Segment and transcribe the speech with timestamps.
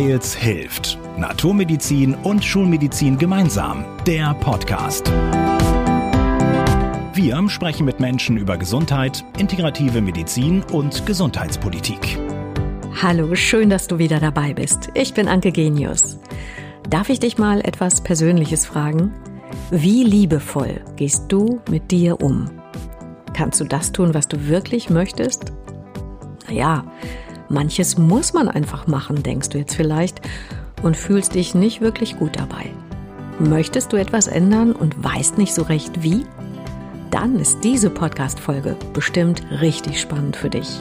[0.00, 0.98] Weils hilft.
[1.18, 3.84] Naturmedizin und Schulmedizin gemeinsam.
[4.06, 5.12] Der Podcast.
[7.12, 12.18] Wir sprechen mit Menschen über Gesundheit, integrative Medizin und Gesundheitspolitik.
[13.02, 14.88] Hallo, schön, dass du wieder dabei bist.
[14.94, 16.18] Ich bin Anke Genius.
[16.88, 19.12] Darf ich dich mal etwas Persönliches fragen?
[19.70, 22.50] Wie liebevoll gehst du mit dir um?
[23.34, 25.52] Kannst du das tun, was du wirklich möchtest?
[26.48, 26.84] Naja,
[27.50, 30.20] manches muss man einfach machen, denkst du jetzt vielleicht,
[30.82, 32.70] und fühlst dich nicht wirklich gut dabei.
[33.38, 36.24] Möchtest du etwas ändern und weißt nicht so recht wie?
[37.10, 40.80] Dann ist diese Podcast-Folge bestimmt richtig spannend für dich.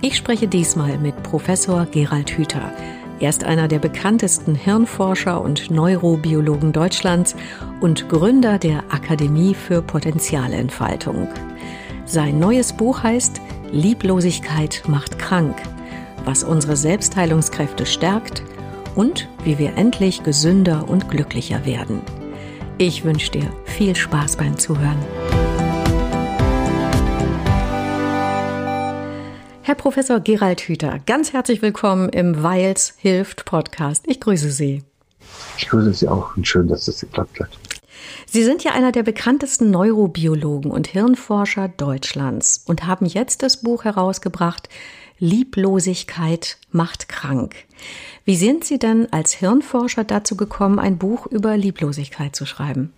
[0.00, 2.72] Ich spreche diesmal mit Professor Gerald Hüther.
[3.20, 7.36] Er ist einer der bekanntesten Hirnforscher und Neurobiologen Deutschlands
[7.80, 11.28] und Gründer der Akademie für Potenzialentfaltung.
[12.04, 15.56] Sein neues Buch heißt Lieblosigkeit macht krank,
[16.24, 18.42] was unsere Selbstheilungskräfte stärkt
[18.94, 22.02] und wie wir endlich gesünder und glücklicher werden.
[22.78, 24.98] Ich wünsche dir viel Spaß beim Zuhören.
[29.62, 34.04] Herr Professor Gerald Hüther, ganz herzlich willkommen im Weils Hilft Podcast.
[34.08, 34.82] Ich grüße Sie.
[35.56, 37.50] Ich grüße Sie auch und schön, dass das geklappt hat.
[38.26, 43.84] Sie sind ja einer der bekanntesten Neurobiologen und Hirnforscher Deutschlands und haben jetzt das Buch
[43.84, 44.68] herausgebracht,
[45.22, 47.54] Lieblosigkeit macht krank.
[48.24, 52.92] Wie sind Sie denn als Hirnforscher dazu gekommen, ein Buch über Lieblosigkeit zu schreiben?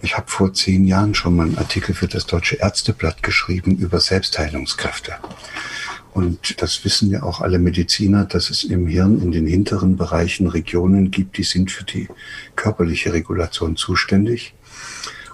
[0.00, 3.98] Ich habe vor zehn Jahren schon mal einen Artikel für das Deutsche Ärzteblatt geschrieben über
[3.98, 5.14] Selbstheilungskräfte.
[6.14, 10.46] Und das wissen ja auch alle Mediziner, dass es im Hirn in den hinteren Bereichen
[10.46, 12.06] Regionen gibt, die sind für die
[12.54, 14.54] körperliche Regulation zuständig.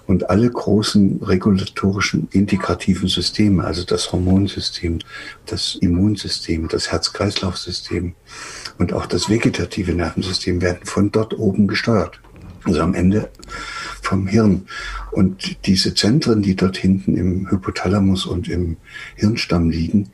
[0.08, 5.00] Und alle großen regulatorischen integrativen Systeme, also das Hormonsystem,
[5.44, 8.14] das Immunsystem, das Herz-Kreislauf-System
[8.78, 12.20] und auch das vegetative Nervensystem werden von dort oben gesteuert.
[12.64, 13.30] Also am Ende
[14.02, 14.66] vom Hirn.
[15.10, 18.78] Und diese Zentren, die dort hinten im Hypothalamus und im
[19.14, 20.08] Hirnstamm liegen,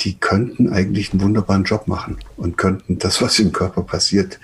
[0.00, 4.40] die könnten eigentlich einen wunderbaren Job machen und könnten das, was im Körper passiert,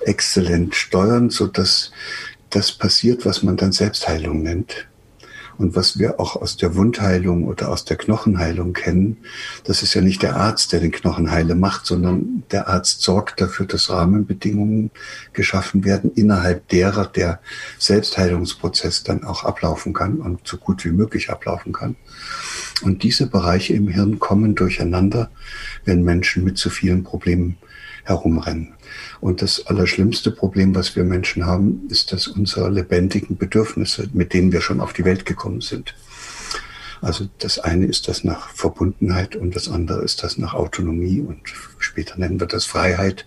[0.00, 1.92] exzellent steuern, so dass
[2.50, 4.88] das passiert, was man dann Selbstheilung nennt.
[5.60, 9.18] Und was wir auch aus der Wundheilung oder aus der Knochenheilung kennen,
[9.64, 13.66] das ist ja nicht der Arzt, der den Knochenheile macht, sondern der Arzt sorgt dafür,
[13.66, 14.90] dass Rahmenbedingungen
[15.34, 17.40] geschaffen werden, innerhalb derer der
[17.78, 21.96] Selbstheilungsprozess dann auch ablaufen kann und so gut wie möglich ablaufen kann.
[22.80, 25.30] Und diese Bereiche im Hirn kommen durcheinander,
[25.84, 27.58] wenn Menschen mit zu vielen Problemen
[28.04, 28.72] herumrennen.
[29.20, 34.52] Und das allerschlimmste Problem, was wir Menschen haben, ist, dass unsere lebendigen Bedürfnisse, mit denen
[34.52, 35.94] wir schon auf die Welt gekommen sind.
[37.02, 41.40] Also das eine ist das nach Verbundenheit und das andere ist das nach Autonomie und
[41.78, 43.24] später nennen wir das Freiheit,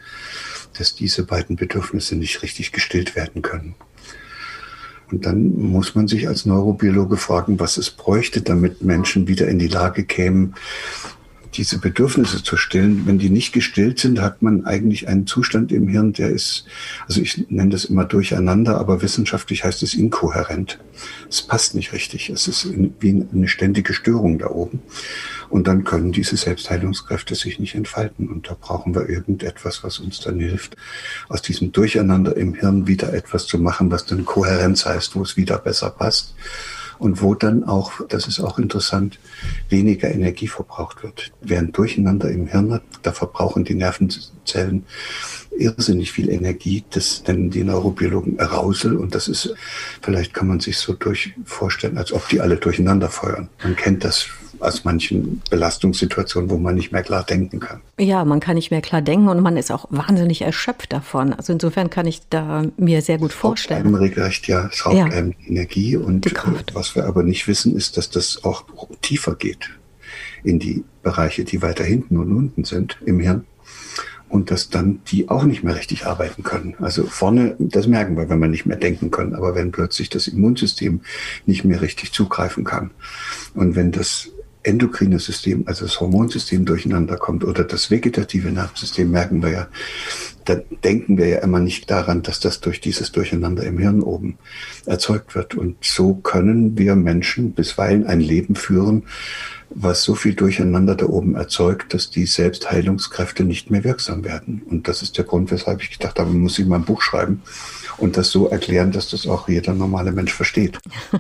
[0.78, 3.76] dass diese beiden Bedürfnisse nicht richtig gestillt werden können.
[5.12, 9.60] Und dann muss man sich als Neurobiologe fragen, was es bräuchte, damit Menschen wieder in
[9.60, 10.56] die Lage kämen,
[11.56, 13.06] diese Bedürfnisse zu stillen.
[13.06, 16.66] Wenn die nicht gestillt sind, hat man eigentlich einen Zustand im Hirn, der ist,
[17.08, 20.80] also ich nenne das immer durcheinander, aber wissenschaftlich heißt es inkohärent.
[21.30, 22.30] Es passt nicht richtig.
[22.30, 22.68] Es ist
[23.00, 24.82] wie eine ständige Störung da oben.
[25.50, 28.28] Und dann können diese Selbstheilungskräfte sich nicht entfalten.
[28.28, 30.76] Und da brauchen wir irgendetwas, was uns dann hilft,
[31.30, 35.38] aus diesem Durcheinander im Hirn wieder etwas zu machen, was dann Kohärenz heißt, wo es
[35.38, 36.34] wieder besser passt
[37.00, 39.20] und wo dann auch, das ist auch interessant,
[39.70, 41.32] weniger Energie verbraucht wird.
[41.42, 43.76] Während Durcheinander im Hirn da verbrauchen die
[44.44, 44.86] Nervenzellen
[45.58, 46.84] irrsinnig viel Energie.
[46.90, 49.54] Das nennen die Neurobiologen Arousal und das ist,
[50.02, 53.50] vielleicht kann man sich so durch vorstellen, als ob die alle durcheinander feuern.
[53.64, 54.28] Man kennt das
[54.60, 57.82] aus manchen Belastungssituationen, wo man nicht mehr klar denken kann.
[58.00, 61.34] Ja, man kann nicht mehr klar denken und man ist auch wahnsinnig erschöpft davon.
[61.34, 63.86] Also insofern kann ich da mir sehr gut vorstellen.
[63.86, 65.06] Einem regelrecht, ja, es raubt ja.
[65.06, 66.32] einem Energie und äh,
[66.74, 68.64] was wir aber nicht wissen, ist, dass das auch
[69.02, 69.70] tiefer geht
[70.44, 73.46] in die Bereiche, die weiter hinten und unten sind im Hirn
[74.34, 76.74] und dass dann die auch nicht mehr richtig arbeiten können.
[76.80, 80.28] Also vorne, das merken wir, wenn wir nicht mehr denken können, aber wenn plötzlich das
[80.28, 81.02] Immunsystem
[81.46, 82.90] nicht mehr richtig zugreifen kann
[83.54, 84.30] und wenn das
[84.64, 89.68] endokrine System, also das Hormonsystem durcheinander kommt oder das vegetative Nervensystem, merken wir ja,
[90.46, 94.38] dann denken wir ja immer nicht daran, dass das durch dieses Durcheinander im Hirn oben
[94.86, 95.56] erzeugt wird.
[95.56, 99.04] Und so können wir Menschen bisweilen ein Leben führen,
[99.76, 104.62] was so viel Durcheinander da oben erzeugt, dass die Selbstheilungskräfte nicht mehr wirksam werden.
[104.70, 107.42] Und das ist der Grund, weshalb ich gedacht habe, muss ich mal ein Buch schreiben
[107.98, 110.80] und das so erklären, dass das auch jeder normale Mensch versteht.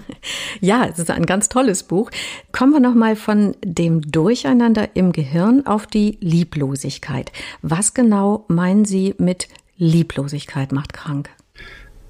[0.61, 2.09] Ja, es ist ein ganz tolles Buch.
[2.51, 7.31] Kommen wir noch mal von dem Durcheinander im Gehirn auf die Lieblosigkeit.
[7.61, 11.29] Was genau meinen Sie mit Lieblosigkeit macht krank?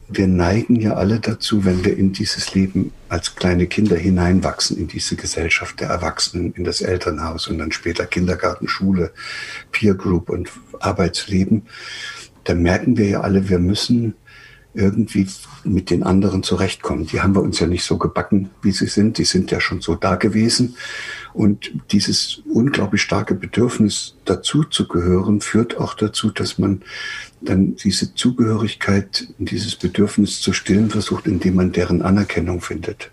[0.07, 4.88] Wir neigen ja alle dazu, wenn wir in dieses Leben als kleine Kinder hineinwachsen, in
[4.88, 9.11] diese Gesellschaft der Erwachsenen, in das Elternhaus und dann später Kindergarten, Schule,
[9.71, 11.63] Peer Group und Arbeitsleben,
[12.44, 14.15] dann merken wir ja alle, wir müssen
[14.73, 15.27] irgendwie
[15.63, 17.05] mit den anderen zurechtkommen.
[17.05, 19.17] Die haben wir uns ja nicht so gebacken, wie sie sind.
[19.17, 20.75] Die sind ja schon so da gewesen.
[21.33, 26.81] Und dieses unglaublich starke Bedürfnis, dazu zu gehören, führt auch dazu, dass man
[27.41, 33.11] dann diese Zugehörigkeit, dieses Bedürfnis zu stillen versucht, indem man deren Anerkennung findet.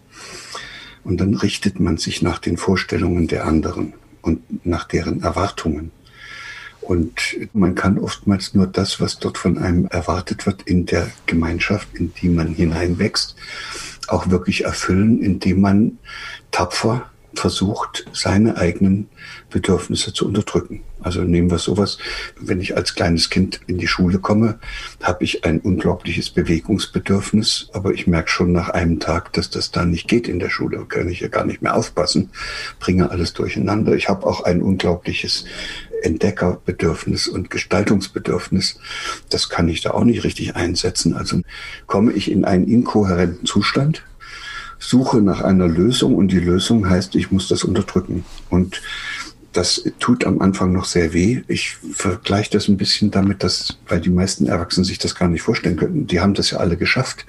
[1.04, 5.90] Und dann richtet man sich nach den Vorstellungen der anderen und nach deren Erwartungen.
[6.80, 11.88] Und man kann oftmals nur das, was dort von einem erwartet wird, in der Gemeinschaft,
[11.94, 13.36] in die man hineinwächst,
[14.08, 15.98] auch wirklich erfüllen, indem man
[16.50, 19.08] tapfer versucht, seine eigenen
[19.50, 20.82] Bedürfnisse zu unterdrücken.
[21.00, 21.98] Also nehmen wir sowas,
[22.38, 24.58] wenn ich als kleines Kind in die Schule komme,
[25.02, 29.90] habe ich ein unglaubliches Bewegungsbedürfnis, aber ich merke schon nach einem Tag, dass das dann
[29.90, 32.30] nicht geht in der Schule, kann ich ja gar nicht mehr aufpassen,
[32.80, 33.94] bringe alles durcheinander.
[33.94, 35.44] Ich habe auch ein unglaubliches
[36.02, 38.78] Entdeckerbedürfnis und Gestaltungsbedürfnis.
[39.28, 41.14] Das kann ich da auch nicht richtig einsetzen.
[41.14, 41.40] Also
[41.86, 44.02] komme ich in einen inkohärenten Zustand,
[44.78, 48.24] suche nach einer Lösung und die Lösung heißt, ich muss das unterdrücken.
[48.48, 48.80] Und
[49.52, 51.42] das tut am Anfang noch sehr weh.
[51.48, 55.42] Ich vergleiche das ein bisschen damit, dass, weil die meisten Erwachsenen sich das gar nicht
[55.42, 56.06] vorstellen könnten.
[56.06, 57.26] Die haben das ja alle geschafft.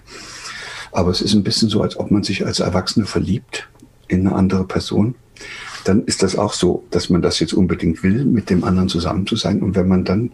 [0.91, 3.69] Aber es ist ein bisschen so, als ob man sich als Erwachsene verliebt
[4.07, 5.15] in eine andere Person.
[5.83, 9.27] Dann ist das auch so, dass man das jetzt unbedingt will, mit dem anderen zusammen
[9.27, 9.61] zu sein.
[9.61, 10.31] Und wenn man dann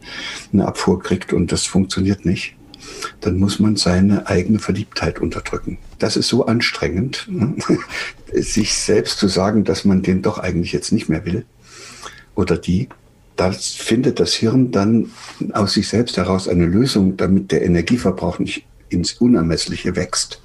[0.51, 2.55] eine Abfuhr kriegt und das funktioniert nicht,
[3.21, 5.77] dann muss man seine eigene Verliebtheit unterdrücken.
[5.99, 7.55] Das ist so anstrengend, ne?
[8.33, 11.45] sich selbst zu sagen, dass man den doch eigentlich jetzt nicht mehr will
[12.35, 12.89] oder die.
[13.35, 15.11] Das findet das Hirn dann
[15.53, 20.41] aus sich selbst heraus eine Lösung, damit der Energieverbrauch nicht ins Unermessliche wächst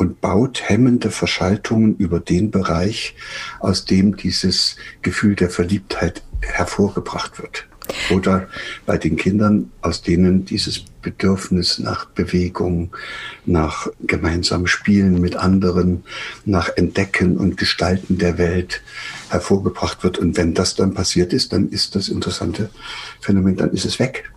[0.00, 3.14] und baut hemmende Verschaltungen über den Bereich,
[3.60, 7.66] aus dem dieses Gefühl der Verliebtheit hervorgebracht wird.
[8.10, 8.48] Oder
[8.86, 12.96] bei den Kindern, aus denen dieses Bedürfnis nach Bewegung,
[13.44, 16.04] nach gemeinsamem Spielen mit anderen,
[16.46, 18.80] nach Entdecken und Gestalten der Welt
[19.28, 20.16] hervorgebracht wird.
[20.16, 22.70] Und wenn das dann passiert ist, dann ist das interessante
[23.20, 24.29] Phänomen, dann ist es weg.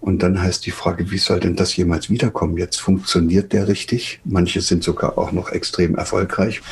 [0.00, 2.56] Und dann heißt die Frage, wie soll denn das jemals wiederkommen?
[2.56, 4.20] Jetzt funktioniert der richtig.
[4.24, 6.62] Manche sind sogar auch noch extrem erfolgreich,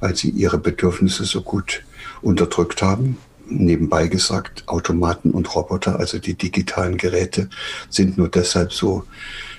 [0.00, 1.82] weil sie ihre Bedürfnisse so gut
[2.22, 3.18] unterdrückt haben
[3.48, 7.48] nebenbei gesagt, Automaten und Roboter, also die digitalen Geräte,
[7.88, 9.04] sind nur deshalb so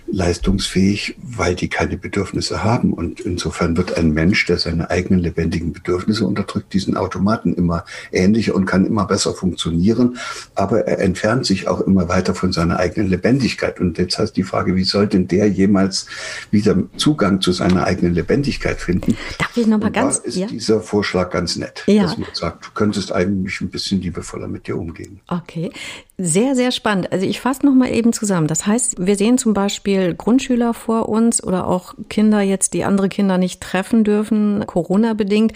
[0.10, 2.94] leistungsfähig, weil die keine Bedürfnisse haben.
[2.94, 8.56] Und insofern wird ein Mensch, der seine eigenen lebendigen Bedürfnisse unterdrückt, diesen Automaten immer ähnlicher
[8.56, 10.18] und kann immer besser funktionieren.
[10.56, 13.80] Aber er entfernt sich auch immer weiter von seiner eigenen Lebendigkeit.
[13.80, 16.08] Und jetzt heißt die Frage, wie soll denn der jemals
[16.52, 19.18] wieder Zugang zu seiner eigenen Lebendigkeit finden?
[19.38, 20.48] Darf ich nochmal ganz, da ist ja?
[20.48, 22.04] dieser Vorschlag ganz nett, ja.
[22.04, 25.20] dass man sagt, du könntest eigentlich ein bisschen liebevoller mit dir umgehen.
[25.28, 25.72] Okay.
[26.20, 27.12] Sehr, sehr spannend.
[27.12, 28.48] Also ich fasse nochmal eben zusammen.
[28.48, 33.08] Das heißt, wir sehen zum Beispiel Grundschüler vor uns oder auch Kinder jetzt, die andere
[33.08, 35.54] Kinder nicht treffen dürfen, Corona-bedingt.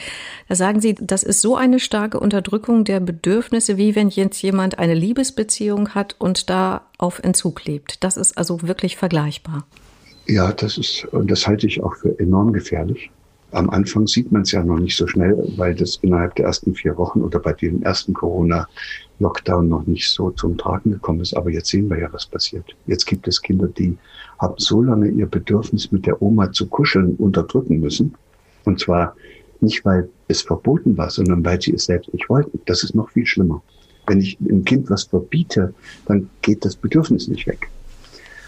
[0.48, 4.78] Da sagen Sie, das ist so eine starke Unterdrückung der Bedürfnisse, wie wenn jetzt jemand
[4.78, 8.04] eine Liebesbeziehung hat und da auf Entzug lebt.
[8.04, 9.66] Das ist also wirklich vergleichbar.
[10.28, 13.10] Ja, das ist, und das halte ich auch für enorm gefährlich.
[13.52, 16.74] Am Anfang sieht man es ja noch nicht so schnell, weil das innerhalb der ersten
[16.74, 21.36] vier Wochen oder bei dem ersten Corona-Lockdown noch nicht so zum Tragen gekommen ist.
[21.36, 22.76] Aber jetzt sehen wir ja, was passiert.
[22.88, 23.98] Jetzt gibt es Kinder, die
[24.40, 28.16] haben so lange ihr Bedürfnis mit der Oma zu kuscheln unterdrücken müssen.
[28.64, 29.16] Und zwar
[29.60, 32.62] nicht, weil es verboten war, sondern weil sie es selbst nicht wollten.
[32.66, 33.62] Das ist noch viel schlimmer.
[34.08, 35.74] Wenn ich einem Kind was verbiete,
[36.06, 37.70] dann geht das Bedürfnis nicht weg.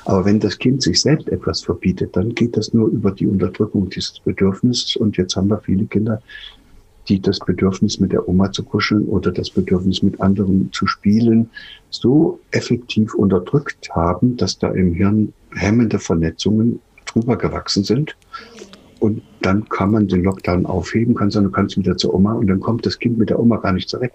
[0.05, 3.89] Aber wenn das Kind sich selbst etwas verbietet, dann geht das nur über die Unterdrückung
[3.89, 4.95] dieses Bedürfnisses.
[4.97, 6.21] Und jetzt haben wir viele Kinder,
[7.07, 11.49] die das Bedürfnis mit der Oma zu kuscheln oder das Bedürfnis mit anderen zu spielen
[11.89, 18.15] so effektiv unterdrückt haben, dass da im Hirn hemmende Vernetzungen drüber gewachsen sind.
[18.99, 22.47] Und dann kann man den Lockdown aufheben, kann sagen, du kannst wieder zur Oma und
[22.47, 24.13] dann kommt das Kind mit der Oma gar nicht zurecht.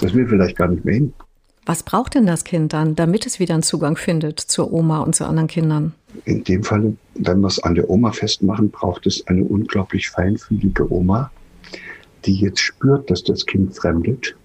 [0.00, 1.12] Das will vielleicht gar nicht mehr hin.
[1.66, 5.16] Was braucht denn das Kind dann, damit es wieder einen Zugang findet zur Oma und
[5.16, 5.94] zu anderen Kindern?
[6.24, 10.90] In dem Fall, wenn wir es an der Oma festmachen, braucht es eine unglaublich feinfühlige
[10.92, 11.32] Oma,
[12.24, 14.36] die jetzt spürt, dass das Kind fremdet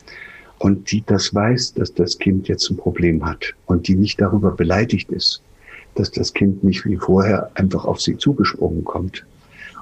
[0.58, 4.51] und die das weiß, dass das Kind jetzt ein Problem hat und die nicht darüber
[4.51, 5.44] beleidigt ist,
[5.94, 9.25] dass das Kind nicht wie vorher einfach auf sie zugesprungen kommt,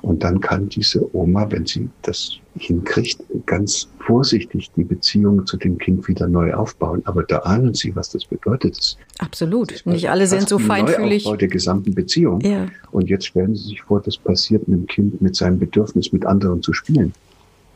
[0.01, 5.77] und dann kann diese Oma, wenn sie das hinkriegt, ganz vorsichtig die Beziehung zu dem
[5.77, 7.01] Kind wieder neu aufbauen.
[7.05, 8.97] Aber da ahnen Sie, was das bedeutet.
[9.19, 9.71] Absolut.
[9.71, 11.25] Das Nicht alle sind so feinfühlig.
[11.25, 12.41] Neuaufbau der gesamten Beziehung.
[12.41, 12.67] Ja.
[12.91, 16.61] Und jetzt stellen Sie sich vor, das passiert einem Kind mit seinem Bedürfnis, mit anderen
[16.61, 17.13] zu spielen.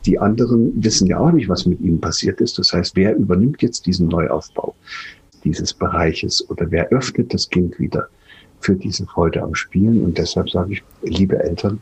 [0.06, 2.58] Die anderen wissen ja auch nicht, was mit ihnen passiert ist.
[2.58, 4.76] Das heißt, wer übernimmt jetzt diesen Neuaufbau
[5.44, 8.08] dieses Bereiches oder wer öffnet das Kind wieder
[8.60, 10.04] für diese Freude am Spielen?
[10.04, 11.82] Und deshalb sage ich, liebe Eltern,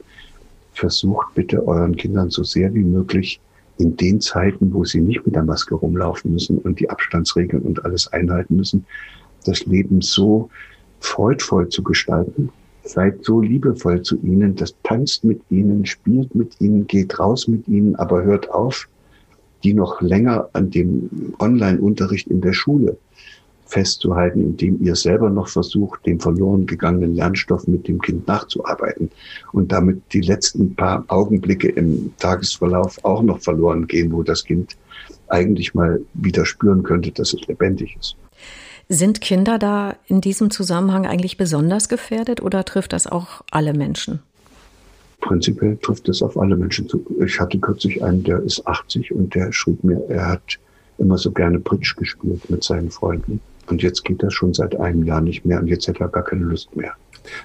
[0.73, 3.39] versucht bitte euren Kindern so sehr wie möglich
[3.77, 7.83] in den Zeiten, wo sie nicht mit der Maske rumlaufen müssen und die Abstandsregeln und
[7.83, 8.85] alles einhalten müssen,
[9.45, 10.49] das Leben so
[10.99, 12.49] freudvoll zu gestalten.
[12.83, 17.67] Seid so liebevoll zu ihnen, das tanzt mit ihnen, spielt mit ihnen, geht raus mit
[17.67, 18.87] ihnen, aber hört auf,
[19.63, 22.97] die noch länger an dem Online-Unterricht in der Schule
[23.71, 29.09] festzuhalten, indem ihr selber noch versucht, den verloren gegangenen Lernstoff mit dem Kind nachzuarbeiten
[29.53, 34.75] und damit die letzten paar Augenblicke im Tagesverlauf auch noch verloren gehen, wo das Kind
[35.29, 38.17] eigentlich mal wieder spüren könnte, dass es lebendig ist.
[38.89, 44.19] Sind Kinder da in diesem Zusammenhang eigentlich besonders gefährdet oder trifft das auch alle Menschen?
[45.21, 47.05] Prinzipiell trifft es auf alle Menschen zu.
[47.23, 50.59] Ich hatte kürzlich einen, der ist 80 und der schrieb mir, er hat
[50.97, 53.39] immer so gerne Bridge gespielt mit seinen Freunden.
[53.71, 56.25] Und jetzt geht das schon seit einem Jahr nicht mehr und jetzt hat er gar
[56.25, 56.93] keine Lust mehr.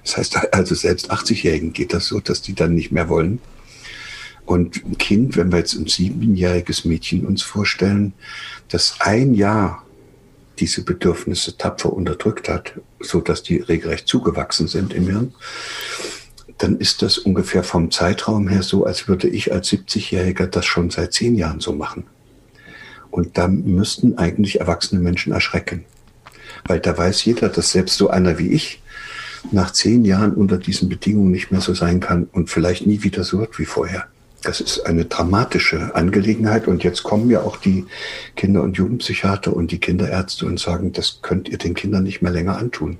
[0.02, 3.38] Das heißt, also selbst 80-Jährigen geht das so, dass die dann nicht mehr wollen.
[4.44, 8.12] Und ein Kind, wenn wir jetzt ein siebenjähriges Mädchen uns vorstellen,
[8.68, 9.84] das ein Jahr
[10.58, 15.34] diese Bedürfnisse tapfer unterdrückt hat, so dass die regelrecht zugewachsen sind im Hirn,
[16.58, 20.90] dann ist das ungefähr vom Zeitraum her so, als würde ich als 70-Jähriger das schon
[20.90, 22.04] seit zehn Jahren so machen.
[23.12, 25.84] Und da müssten eigentlich erwachsene Menschen erschrecken.
[26.66, 28.82] Weil da weiß jeder, dass selbst so einer wie ich
[29.52, 33.24] nach zehn Jahren unter diesen Bedingungen nicht mehr so sein kann und vielleicht nie wieder
[33.24, 34.06] so wird wie vorher.
[34.42, 36.68] Das ist eine dramatische Angelegenheit.
[36.68, 37.84] Und jetzt kommen ja auch die
[38.36, 42.32] Kinder- und Jugendpsychiater und die Kinderärzte und sagen, das könnt ihr den Kindern nicht mehr
[42.32, 42.98] länger antun.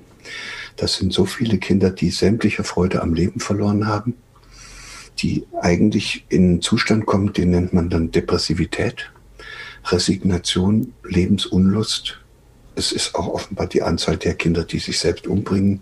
[0.75, 4.15] Das sind so viele Kinder, die sämtliche Freude am Leben verloren haben,
[5.19, 9.09] die eigentlich in einen Zustand kommen, den nennt man dann Depressivität,
[9.85, 12.19] Resignation, Lebensunlust,
[12.77, 15.81] es ist auch offenbar die Anzahl der Kinder, die sich selbst umbringen,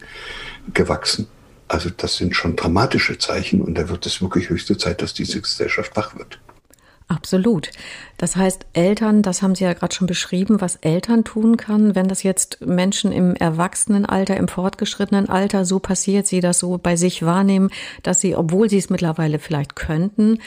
[0.74, 1.28] gewachsen.
[1.68, 5.42] Also das sind schon dramatische Zeichen und da wird es wirklich höchste Zeit, dass diese
[5.42, 6.40] Gesellschaft wach wird.
[7.08, 7.70] Absolut.
[8.18, 12.08] Das heißt, Eltern, das haben Sie ja gerade schon beschrieben, was Eltern tun kann, wenn
[12.08, 17.24] das jetzt Menschen im Erwachsenenalter, im fortgeschrittenen Alter so passiert, sie das so bei sich
[17.24, 17.70] wahrnehmen,
[18.02, 20.40] dass sie, obwohl sie es mittlerweile vielleicht könnten,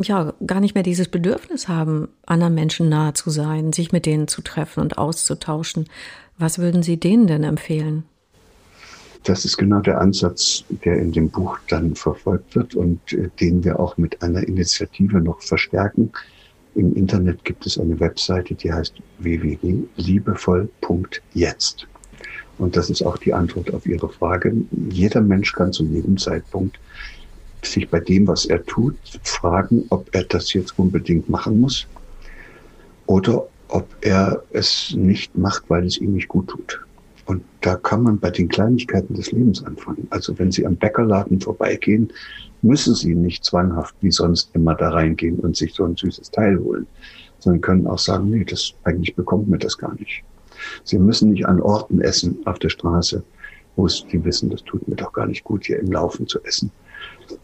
[0.00, 4.28] ja gar nicht mehr dieses Bedürfnis haben, anderen Menschen nahe zu sein, sich mit denen
[4.28, 5.86] zu treffen und auszutauschen.
[6.38, 8.04] Was würden Sie denen denn empfehlen?
[9.24, 13.62] Das ist genau der Ansatz, der in dem Buch dann verfolgt wird und äh, den
[13.62, 16.10] wir auch mit einer Initiative noch verstärken.
[16.74, 21.86] Im Internet gibt es eine Webseite, die heißt www.liebevoll.jetzt.
[22.58, 24.52] Und das ist auch die Antwort auf Ihre Frage.
[24.90, 26.80] Jeder Mensch kann zu jedem Zeitpunkt
[27.64, 31.86] sich bei dem, was er tut, fragen, ob er das jetzt unbedingt machen muss
[33.06, 36.80] oder ob er es nicht macht, weil es ihm nicht gut tut.
[37.24, 40.06] Und da kann man bei den Kleinigkeiten des Lebens anfangen.
[40.10, 42.12] Also wenn Sie am Bäckerladen vorbeigehen,
[42.62, 46.58] müssen Sie nicht zwanghaft wie sonst immer da reingehen und sich so ein süßes Teil
[46.58, 46.86] holen,
[47.38, 50.22] sondern können auch sagen, nee, das eigentlich bekommt mir das gar nicht.
[50.84, 53.22] Sie müssen nicht an Orten essen auf der Straße,
[53.76, 56.70] wo Sie wissen, das tut mir doch gar nicht gut, hier im Laufen zu essen,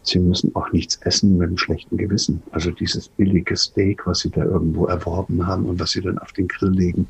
[0.03, 2.41] Sie müssen auch nichts essen mit einem schlechten Gewissen.
[2.51, 6.31] Also dieses billige Steak, was Sie da irgendwo erworben haben und was Sie dann auf
[6.33, 7.07] den Grill legen,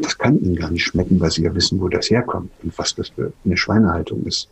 [0.00, 2.94] das kann Ihnen gar nicht schmecken, weil Sie ja wissen, wo das herkommt und was
[2.94, 4.48] das für eine Schweinehaltung ist,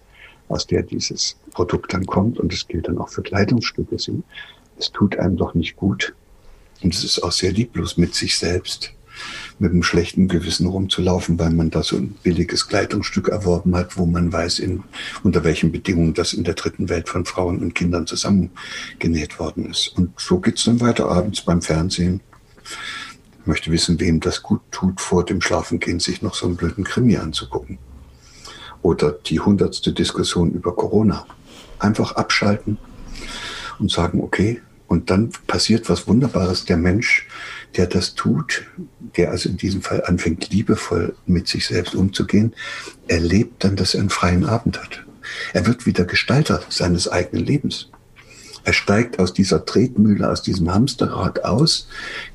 [0.48, 2.38] aus der dieses Produkt dann kommt.
[2.38, 3.94] Und das gilt dann auch für Kleidungsstücke.
[3.94, 6.14] Es tut einem doch nicht gut.
[6.82, 8.92] Und es ist auch sehr lieblos mit sich selbst
[9.60, 14.06] mit einem schlechten Gewissen rumzulaufen, weil man da so ein billiges Kleidungsstück erworben hat, wo
[14.06, 14.82] man weiß, in,
[15.22, 19.88] unter welchen Bedingungen das in der dritten Welt von Frauen und Kindern zusammengenäht worden ist.
[19.96, 22.22] Und so geht's dann weiter abends beim Fernsehen.
[23.40, 26.84] Ich möchte wissen, wem das gut tut, vor dem Schlafengehen sich noch so einen blöden
[26.84, 27.78] Krimi anzugucken.
[28.80, 31.26] Oder die hundertste Diskussion über Corona.
[31.78, 32.78] Einfach abschalten
[33.78, 36.64] und sagen, okay, Und dann passiert was Wunderbares.
[36.64, 37.28] Der Mensch,
[37.76, 38.66] der das tut,
[39.16, 42.54] der also in diesem Fall anfängt, liebevoll mit sich selbst umzugehen,
[43.06, 45.04] erlebt dann, dass er einen freien Abend hat.
[45.52, 47.88] Er wird wieder Gestalter seines eigenen Lebens.
[48.64, 51.86] Er steigt aus dieser Tretmühle, aus diesem Hamsterrad aus,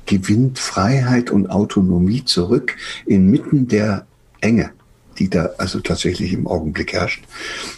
[0.06, 4.06] gewinnt Freiheit und Autonomie zurück inmitten der
[4.40, 4.70] Enge,
[5.18, 7.24] die da also tatsächlich im Augenblick herrscht.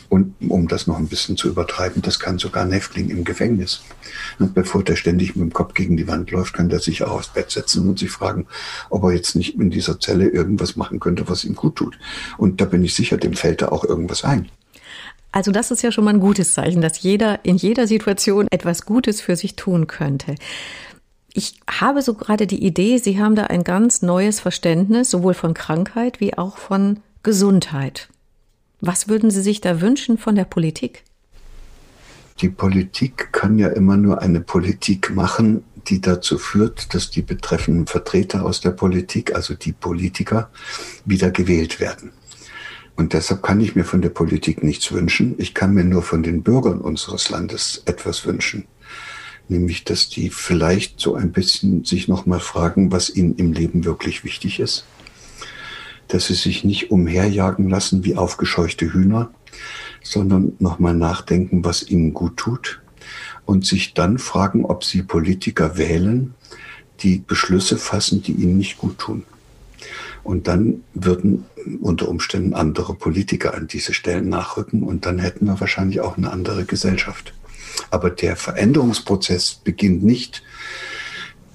[0.09, 3.83] Und um das noch ein bisschen zu übertreiben, das kann sogar ein Häftling im Gefängnis.
[4.38, 7.12] Und bevor der ständig mit dem Kopf gegen die Wand läuft, kann der sich auch
[7.12, 8.47] aufs Bett setzen und sich fragen,
[8.90, 11.99] ob er jetzt nicht in dieser Zelle irgendwas machen könnte, was ihm gut tut.
[12.37, 14.49] Und da bin ich sicher, dem fällt da auch irgendwas ein.
[15.30, 18.87] Also das ist ja schon mal ein gutes Zeichen, dass jeder in jeder Situation etwas
[18.87, 20.37] Gutes für sich tun könnte.
[21.35, 25.54] Ich habe so gerade die Idee, Sie haben da ein ganz neues Verständnis, sowohl von
[25.54, 28.08] Krankheit wie auch von Gesundheit.
[28.80, 31.02] Was würden Sie sich da wünschen von der Politik?
[32.40, 37.88] Die Politik kann ja immer nur eine Politik machen, die dazu führt, dass die betreffenden
[37.88, 40.50] Vertreter aus der Politik, also die Politiker,
[41.04, 42.12] wieder gewählt werden.
[42.94, 45.34] Und deshalb kann ich mir von der Politik nichts wünschen.
[45.38, 48.66] Ich kann mir nur von den Bürgern unseres Landes etwas wünschen.
[49.48, 54.22] Nämlich, dass die vielleicht so ein bisschen sich nochmal fragen, was ihnen im Leben wirklich
[54.22, 54.84] wichtig ist.
[56.09, 59.31] Dass sie sich nicht umherjagen lassen wie aufgescheuchte Hühner,
[60.03, 62.81] sondern nochmal nachdenken, was ihnen gut tut.
[63.45, 66.35] Und sich dann fragen, ob sie Politiker wählen,
[67.00, 69.25] die Beschlüsse fassen, die ihnen nicht gut tun.
[70.25, 71.47] Und dann würden
[71.81, 76.31] unter Umständen andere Politiker an diese Stellen nachrücken und dann hätten wir wahrscheinlich auch eine
[76.31, 77.33] andere Gesellschaft.
[77.91, 80.43] Aber der Veränderungsprozess beginnt nicht,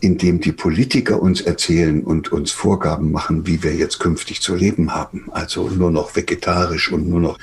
[0.03, 4.93] indem die Politiker uns erzählen und uns Vorgaben machen, wie wir jetzt künftig zu leben
[4.93, 5.29] haben.
[5.31, 7.39] Also nur noch vegetarisch und nur noch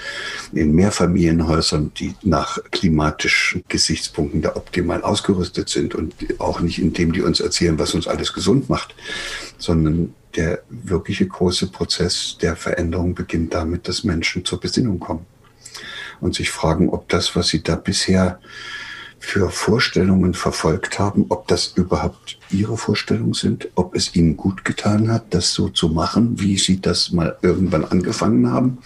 [0.52, 7.22] in Mehrfamilienhäusern, die nach klimatischen Gesichtspunkten da optimal ausgerüstet sind und auch nicht indem die
[7.22, 8.94] uns erzählen, was uns alles gesund macht,
[9.56, 15.24] sondern der wirkliche große Prozess der Veränderung beginnt damit, dass Menschen zur Besinnung kommen
[16.20, 18.38] und sich fragen, ob das, was sie da bisher
[19.20, 25.12] für Vorstellungen verfolgt haben, ob das überhaupt ihre Vorstellungen sind, ob es ihnen gut getan
[25.12, 28.78] hat, das so zu machen, wie sie das mal irgendwann angefangen haben.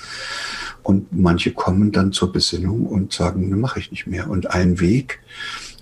[0.82, 4.28] Und manche kommen dann zur Besinnung und sagen, ne, mache ich nicht mehr.
[4.28, 5.20] Und ein Weg,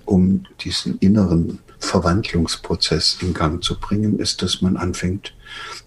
[0.04, 5.34] um diesen inneren Verwandlungsprozess in Gang zu bringen, ist, dass man anfängt,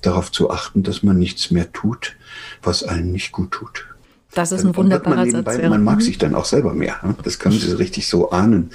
[0.02, 2.16] darauf zu achten, dass man nichts mehr tut,
[2.62, 3.86] was einen nicht gut tut.
[4.36, 5.64] Das ist ein wunderbarer man nebenbei, Satz.
[5.64, 5.70] Ja.
[5.70, 6.02] Man mag mhm.
[6.02, 6.98] sich dann auch selber mehr.
[7.04, 7.16] Ne?
[7.24, 8.72] Das können Sie richtig so ahnen.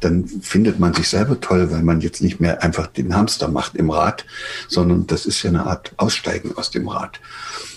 [0.00, 3.76] Dann findet man sich selber toll, weil man jetzt nicht mehr einfach den Hamster macht
[3.76, 4.24] im Rad,
[4.68, 7.20] sondern das ist ja eine Art Aussteigen aus dem Rad.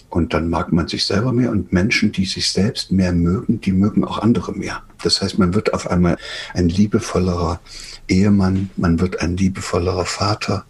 [0.10, 3.74] Und dann mag man sich selber mehr und Menschen, die sich selbst mehr mögen, die
[3.74, 4.82] mögen auch andere mehr.
[5.04, 6.15] Das heißt, man wird auf einmal
[6.54, 7.60] ein liebevollerer
[8.08, 10.63] Ehemann, man wird ein liebevollerer Vater,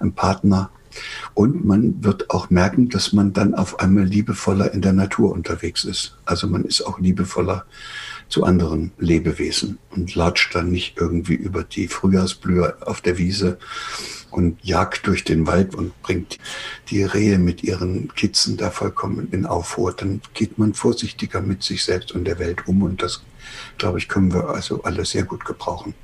[0.00, 0.70] ein Partner,
[1.34, 5.84] und man wird auch merken, dass man dann auf einmal liebevoller in der Natur unterwegs
[5.84, 6.16] ist.
[6.24, 7.64] Also man ist auch liebevoller
[8.28, 13.58] zu anderen Lebewesen und latscht dann nicht irgendwie über die Frühjahrsblühe auf der Wiese
[14.30, 16.38] und jagt durch den Wald und bringt
[16.90, 19.92] die Rehe mit ihren Kitzen da vollkommen in Aufruhr.
[19.92, 23.22] Dann geht man vorsichtiger mit sich selbst und der Welt um und das,
[23.78, 25.94] glaube ich, können wir also alle sehr gut gebrauchen.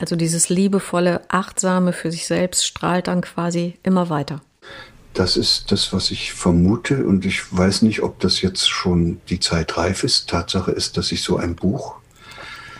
[0.00, 4.40] Also dieses liebevolle, achtsame für sich selbst strahlt dann quasi immer weiter.
[5.12, 9.40] Das ist das, was ich vermute und ich weiß nicht, ob das jetzt schon die
[9.40, 10.30] Zeit reif ist.
[10.30, 11.96] Tatsache ist, dass ich so ein Buch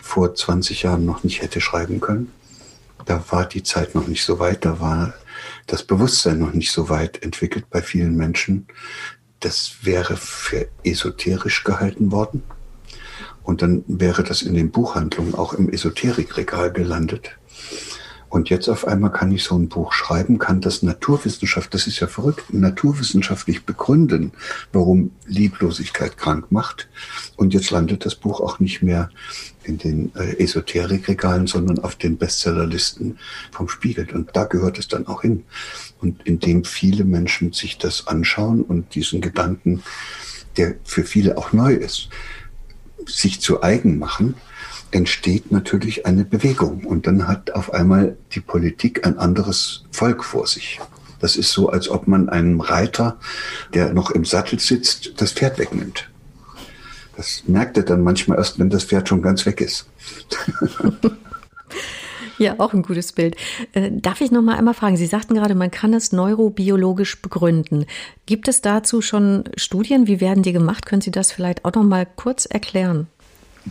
[0.01, 2.31] vor 20 Jahren noch nicht hätte schreiben können.
[3.05, 5.13] Da war die Zeit noch nicht so weit, da war
[5.67, 8.65] das Bewusstsein noch nicht so weit entwickelt bei vielen Menschen.
[9.41, 12.41] Das wäre für esoterisch gehalten worden.
[13.43, 17.37] Und dann wäre das in den Buchhandlungen auch im Esoterikregal gelandet.
[18.31, 21.99] Und jetzt auf einmal kann ich so ein Buch schreiben, kann das Naturwissenschaft, das ist
[21.99, 24.31] ja verrückt, naturwissenschaftlich begründen,
[24.71, 26.87] warum Lieblosigkeit krank macht.
[27.35, 29.09] Und jetzt landet das Buch auch nicht mehr
[29.63, 33.19] in den äh, Esoterikregalen, sondern auf den Bestsellerlisten
[33.51, 34.09] vom Spiegel.
[34.13, 35.43] Und da gehört es dann auch hin.
[35.99, 39.83] Und indem viele Menschen sich das anschauen und diesen Gedanken,
[40.55, 42.07] der für viele auch neu ist,
[43.07, 44.35] sich zu eigen machen,
[44.91, 46.85] entsteht natürlich eine Bewegung.
[46.85, 50.79] Und dann hat auf einmal die Politik ein anderes Volk vor sich.
[51.19, 53.19] Das ist so, als ob man einem Reiter,
[53.73, 56.09] der noch im Sattel sitzt, das Pferd wegnimmt.
[57.15, 59.85] Das merkt er dann manchmal erst, wenn das Pferd schon ganz weg ist.
[62.41, 63.35] Ja, auch ein gutes Bild.
[63.73, 64.97] Äh, darf ich noch mal einmal fragen?
[64.97, 67.85] Sie sagten gerade, man kann es neurobiologisch begründen.
[68.25, 70.07] Gibt es dazu schon Studien?
[70.07, 70.85] Wie werden die gemacht?
[70.85, 73.07] Können Sie das vielleicht auch noch mal kurz erklären?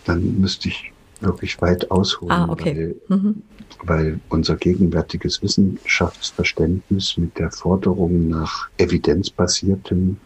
[0.04, 2.94] Dann müsste ich wirklich weit ausholen, ah, okay.
[3.08, 3.42] weil, mhm.
[3.82, 10.18] weil unser gegenwärtiges Wissenschaftsverständnis mit der Forderung nach evidenzbasierten,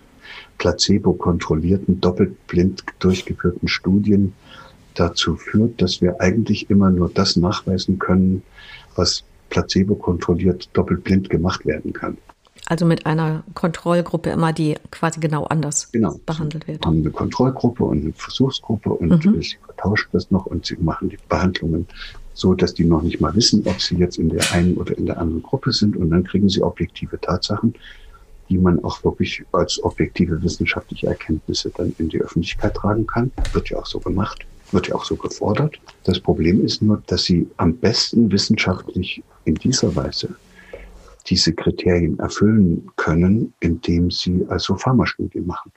[0.59, 4.35] placebo-kontrollierten, doppeltblind durchgeführten Studien
[4.94, 8.42] dazu führt, dass wir eigentlich immer nur das nachweisen können,
[8.96, 12.16] was placebo kontrolliert doppeltblind gemacht werden kann.
[12.66, 16.18] Also mit einer Kontrollgruppe immer, die quasi genau anders genau.
[16.24, 16.83] behandelt wird.
[16.83, 19.42] Wir haben eine Kontrollgruppe und eine Versuchsgruppe und mhm.
[19.42, 21.87] sie vertauschen das noch und sie machen die Behandlungen
[22.33, 25.07] so, dass die noch nicht mal wissen, ob sie jetzt in der einen oder in
[25.07, 27.74] der anderen Gruppe sind und dann kriegen sie objektive Tatsachen,
[28.48, 33.30] die man auch wirklich als objektive wissenschaftliche Erkenntnisse dann in die Öffentlichkeit tragen kann.
[33.52, 35.79] Wird ja auch so gemacht, wird ja auch so gefordert.
[36.05, 40.35] Das Problem ist nur, dass sie am besten wissenschaftlich in dieser Weise
[41.27, 45.72] diese Kriterien erfüllen können, indem sie also Pharmastudien machen.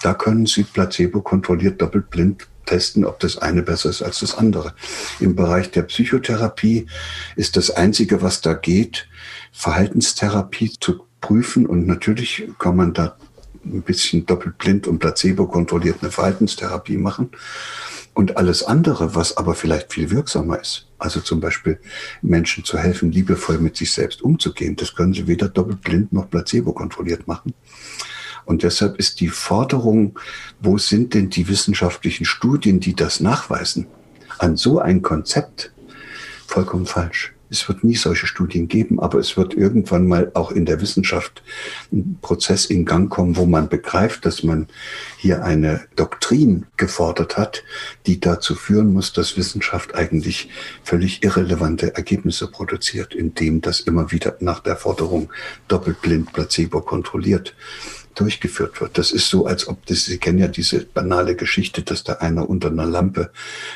[0.00, 4.36] Da können Sie placebo kontrolliert doppelt blind testen, ob das eine besser ist als das
[4.36, 4.74] andere.
[5.20, 6.86] Im Bereich der Psychotherapie
[7.34, 9.08] ist das Einzige, was da geht,
[9.52, 11.66] Verhaltenstherapie zu prüfen.
[11.66, 13.16] Und natürlich kann man da
[13.64, 17.30] ein bisschen doppelt blind und placebo kontrolliert eine Verhaltenstherapie machen.
[18.14, 21.78] Und alles andere, was aber vielleicht viel wirksamer ist, also zum Beispiel
[22.20, 26.72] Menschen zu helfen, liebevoll mit sich selbst umzugehen, das können sie weder doppelblind noch placebo
[26.72, 27.54] kontrolliert machen.
[28.44, 30.18] Und deshalb ist die Forderung,
[30.60, 33.86] wo sind denn die wissenschaftlichen Studien, die das nachweisen,
[34.38, 35.72] an so ein Konzept
[36.46, 37.34] vollkommen falsch.
[37.50, 41.42] Es wird nie solche Studien geben, aber es wird irgendwann mal auch in der Wissenschaft
[41.92, 44.68] ein Prozess in Gang kommen, wo man begreift, dass man
[45.16, 47.62] hier eine Doktrin gefordert hat,
[48.06, 50.50] die dazu führen muss, dass Wissenschaft eigentlich
[50.84, 55.30] völlig irrelevante Ergebnisse produziert, indem das immer wieder nach der Forderung
[55.68, 57.54] doppeltblind placebo kontrolliert
[58.14, 58.98] durchgeführt wird.
[58.98, 62.48] Das ist so, als ob das, Sie kennen ja diese banale Geschichte, dass da einer
[62.48, 63.30] unter einer Lampe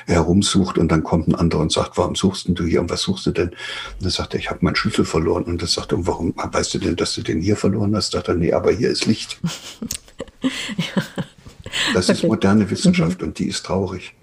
[0.06, 3.26] herumsucht und dann kommt ein anderer und sagt, warum suchst du hier und was suchst
[3.26, 3.48] du denn?
[3.48, 3.56] Und
[4.02, 5.44] dann sagt er, ich habe meinen Schlüssel verloren.
[5.44, 8.12] Und das sagt er, warum weißt du denn, dass du den hier verloren hast?
[8.12, 9.38] Sagt er, nee, aber hier ist Licht.
[10.42, 11.02] ja.
[11.94, 13.28] Das ist moderne Wissenschaft mhm.
[13.28, 14.14] und die ist traurig.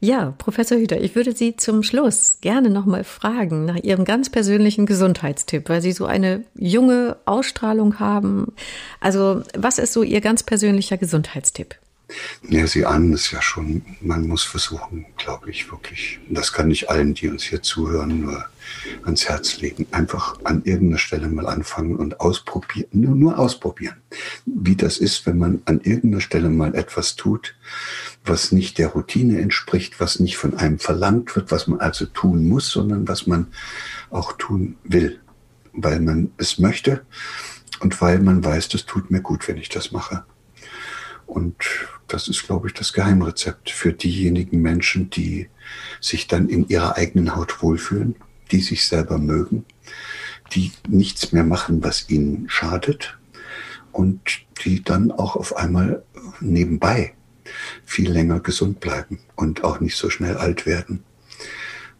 [0.00, 4.86] Ja, Professor Hüter, ich würde Sie zum Schluss gerne nochmal fragen nach Ihrem ganz persönlichen
[4.86, 8.52] Gesundheitstipp, weil Sie so eine junge Ausstrahlung haben.
[9.00, 11.74] Also, was ist so Ihr ganz persönlicher Gesundheitstipp?
[12.48, 13.82] Ja, Sie ahnen es ja schon.
[14.00, 18.44] Man muss versuchen, glaube ich, wirklich, das kann ich allen, die uns hier zuhören, nur
[19.04, 19.86] ans Herz legen.
[19.90, 23.96] Einfach an irgendeiner Stelle mal anfangen und ausprobieren, nur, nur ausprobieren.
[24.46, 27.54] Wie das ist, wenn man an irgendeiner Stelle mal etwas tut,
[28.24, 32.48] was nicht der Routine entspricht, was nicht von einem verlangt wird, was man also tun
[32.48, 33.48] muss, sondern was man
[34.10, 35.20] auch tun will,
[35.72, 37.02] weil man es möchte
[37.80, 40.24] und weil man weiß, das tut mir gut, wenn ich das mache.
[41.26, 41.56] Und
[42.06, 45.48] das ist, glaube ich, das Geheimrezept für diejenigen Menschen, die
[46.00, 48.16] sich dann in ihrer eigenen Haut wohlfühlen,
[48.50, 49.66] die sich selber mögen,
[50.54, 53.18] die nichts mehr machen, was ihnen schadet
[53.92, 54.20] und
[54.64, 56.02] die dann auch auf einmal
[56.40, 57.14] nebenbei
[57.84, 61.02] viel länger gesund bleiben und auch nicht so schnell alt werden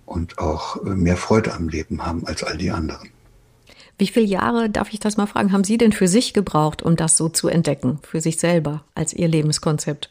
[0.07, 3.11] und auch mehr Freude am Leben haben als all die anderen.
[3.99, 6.95] Wie viele Jahre, darf ich das mal fragen, haben Sie denn für sich gebraucht, um
[6.95, 10.11] das so zu entdecken, für sich selber als Ihr Lebenskonzept?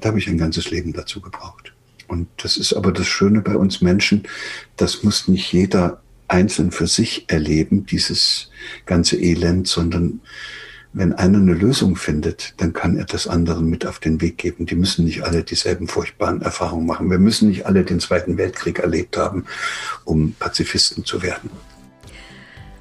[0.00, 1.72] Da habe ich ein ganzes Leben dazu gebraucht.
[2.08, 4.24] Und das ist aber das Schöne bei uns Menschen,
[4.76, 8.50] das muss nicht jeder einzeln für sich erleben, dieses
[8.84, 10.20] ganze Elend, sondern
[10.94, 14.64] wenn einer eine Lösung findet, dann kann er das anderen mit auf den Weg geben.
[14.64, 17.10] Die müssen nicht alle dieselben furchtbaren Erfahrungen machen.
[17.10, 19.44] Wir müssen nicht alle den Zweiten Weltkrieg erlebt haben,
[20.04, 21.50] um Pazifisten zu werden.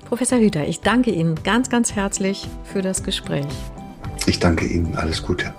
[0.06, 3.48] Professor Hüter, ich danke Ihnen ganz, ganz herzlich für das Gespräch.
[4.28, 4.96] Ich danke Ihnen.
[4.96, 5.54] Alles Gute.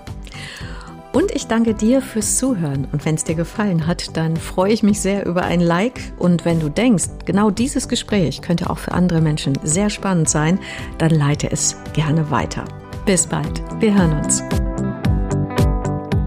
[1.15, 2.89] Und ich danke dir fürs Zuhören.
[2.91, 6.11] Und wenn es dir gefallen hat, dann freue ich mich sehr über ein Like.
[6.19, 10.59] Und wenn du denkst, genau dieses Gespräch könnte auch für andere Menschen sehr spannend sein,
[10.97, 12.65] dann leite es gerne weiter.
[13.05, 13.63] Bis bald.
[13.79, 14.43] Wir hören uns.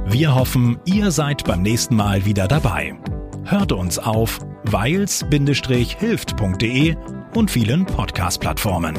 [0.06, 2.94] Wir hoffen, ihr seid beim nächsten Mal wieder dabei.
[3.44, 6.96] Hört uns auf weils-hilft.de
[7.34, 8.96] und vielen Podcast-Plattformen.